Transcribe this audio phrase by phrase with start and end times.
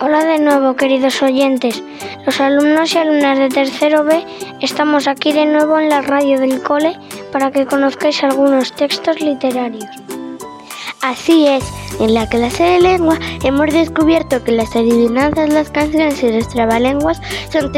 [0.00, 1.82] Hola de nuevo, queridos oyentes.
[2.26, 4.24] Los alumnos y alumnas de tercero B
[4.60, 6.98] estamos aquí de nuevo en la radio del cole
[7.30, 9.84] para que conozcáis algunos textos literarios.
[11.00, 11.64] Así es,
[12.00, 17.20] en la clase de lengua hemos descubierto que las adivinanzas, las canciones y los trabalenguas
[17.52, 17.72] son,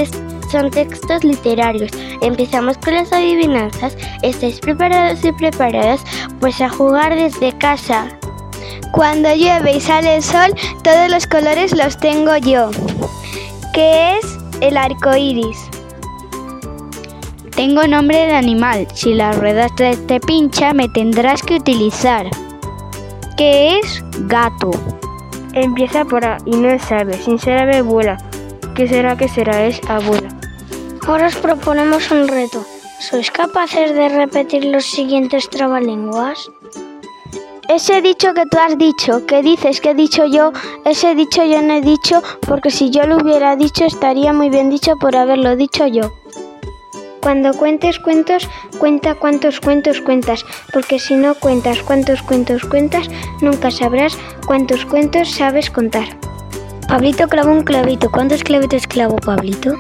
[0.50, 1.90] son textos literarios.
[2.22, 3.96] Empezamos con las adivinanzas.
[4.22, 6.00] ¿Estáis preparados y preparadas?
[6.40, 8.08] Pues a jugar desde casa.
[8.96, 12.71] Cuando llueve y sale el sol, todos los colores los tengo yo.
[13.75, 15.59] ¿Qué es el arco iris?
[17.55, 18.89] Tengo nombre de animal.
[18.95, 22.31] Si la rueda te pincha, me tendrás que utilizar.
[23.36, 24.03] ¿Qué es?
[24.21, 24.71] Gato.
[25.53, 27.19] Empieza por A y no es ave.
[27.19, 28.17] Sin ser ave vuela.
[28.75, 29.67] ¿Qué será que será?
[29.67, 30.31] Es abuela.
[31.07, 32.64] Ahora os proponemos un reto.
[32.98, 36.50] ¿Sois capaces de repetir los siguientes trabalenguas?
[37.69, 40.52] Ese dicho que tú has dicho, que dices que he dicho yo,
[40.84, 44.70] ese dicho yo no he dicho, porque si yo lo hubiera dicho estaría muy bien
[44.70, 46.12] dicho por haberlo dicho yo.
[47.20, 53.08] Cuando cuentes cuentos, cuenta cuántos cuentos cuentas, porque si no cuentas cuántos cuentos cuentas,
[53.41, 56.06] nunca sabrás cuántos cuentos sabes contar.
[56.86, 58.10] Pablito clavó un clavito.
[58.12, 59.76] ¿Cuántos clavitos clavó Pablito?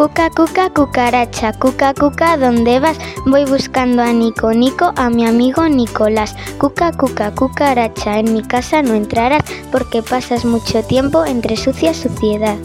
[0.00, 2.96] Cuca, cuca, cucaracha, cuca, cuca, ¿dónde vas?
[3.26, 6.34] Voy buscando a Nico, Nico, a mi amigo Nicolás.
[6.56, 12.56] Cuca, cuca, cucaracha, en mi casa no entrarás porque pasas mucho tiempo entre sucia suciedad.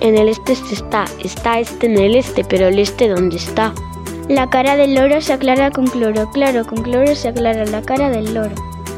[0.00, 3.74] En el este está, está este en el este, pero el este ¿dónde está?
[4.30, 8.08] La cara del loro se aclara con cloro, claro, con cloro se aclara la cara
[8.08, 8.54] del loro.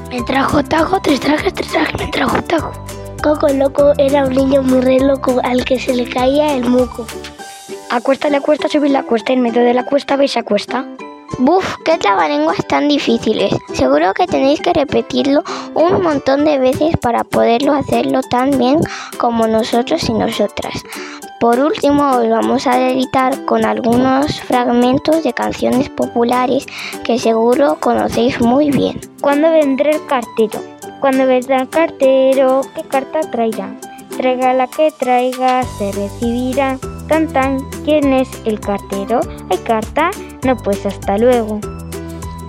[0.08, 2.70] Me trajo tajo, tres trajes, tres trajes, me trajo tajo.
[3.24, 7.06] Coco Loco era un niño muy re loco al que se le caía el moco.
[7.92, 10.86] A cuesta le cuesta subir la cuesta, en medio de la cuesta veis a cuesta.
[11.38, 13.54] Buf, qué trabalenguas tan difíciles.
[13.74, 18.80] Seguro que tenéis que repetirlo un montón de veces para poderlo hacerlo tan bien
[19.18, 20.82] como nosotros y nosotras.
[21.38, 26.64] Por último, os vamos a editar con algunos fragmentos de canciones populares
[27.04, 28.98] que seguro conocéis muy bien.
[29.20, 30.62] ¿Cuándo vendrá el cartero?
[30.98, 33.78] Cuando vendrá el cartero, ¿qué carta traerá?
[34.16, 36.78] Traiga la que traiga, se recibirá.
[37.08, 39.20] Tan tan, ¿quién es el cartero?
[39.50, 40.10] ¿Hay carta?
[40.44, 41.60] No, pues hasta luego.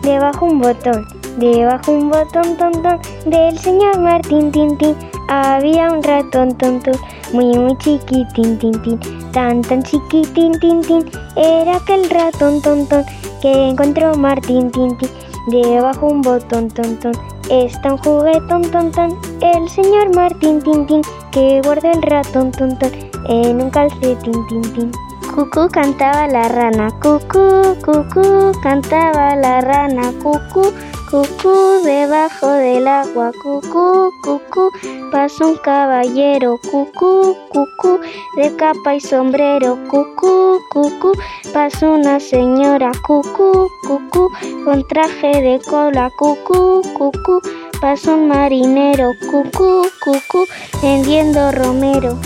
[0.04, 1.06] Debajo un botón,
[1.38, 4.96] debajo un botón, ton, ton, del señor Martín, tin, tin,
[5.30, 6.96] había un ratón, ton, ton,
[7.34, 9.00] muy, muy chiquitín, tin, tin,
[9.32, 13.06] tan, tan chiquitín, tin, tin, era aquel ratón, ton, ton,
[13.42, 15.10] que encontró Martín, tin, tin,
[15.48, 17.14] debajo un botón, ton, ton,
[17.50, 22.78] está un juguetón, ton, ton, el señor Martín, tin, tin, que guarda el ratón, ton,
[22.78, 22.92] ton,
[23.28, 24.92] en un calcetín, tin, tin.
[25.34, 30.72] Cucú cantaba la rana, cucú, cucú, cantaba la rana, cucú,
[31.10, 34.70] cucú, debajo del agua, cucú, cucú,
[35.12, 38.00] pasó un caballero, cucú, cucú,
[38.36, 41.14] de capa y sombrero, cucú, cucú,
[41.52, 44.30] pasó una señora, cucú, cucú,
[44.64, 47.42] con traje de cola, cucú, cucú,
[47.82, 50.46] pasó un marinero, cucú, cucú,
[50.84, 52.20] vendiendo romero.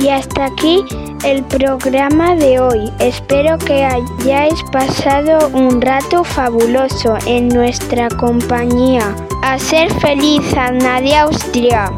[0.00, 0.82] Y hasta aquí
[1.24, 2.90] el programa de hoy.
[3.00, 9.14] Espero que hayáis pasado un rato fabuloso en nuestra compañía.
[9.42, 11.92] A ser feliz, Nadia Austria.